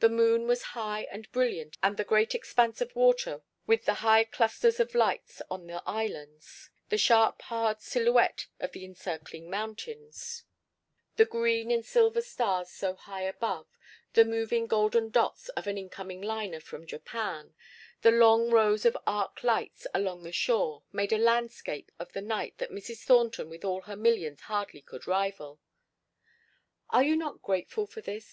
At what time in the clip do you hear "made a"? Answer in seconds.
20.90-21.18